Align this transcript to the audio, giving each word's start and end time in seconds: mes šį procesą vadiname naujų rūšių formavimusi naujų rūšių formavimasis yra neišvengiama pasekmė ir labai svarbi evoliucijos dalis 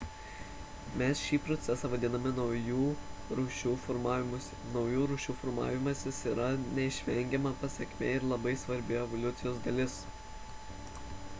mes 0.99 1.19
šį 1.23 1.37
procesą 1.47 1.89
vadiname 1.89 2.29
naujų 2.37 2.85
rūšių 3.39 3.73
formavimusi 3.83 4.57
naujų 4.77 5.03
rūšių 5.11 5.35
formavimasis 5.43 6.19
yra 6.31 6.47
neišvengiama 6.79 7.51
pasekmė 7.65 8.09
ir 8.15 8.25
labai 8.31 8.55
svarbi 8.63 8.97
evoliucijos 9.03 9.61
dalis 9.69 9.99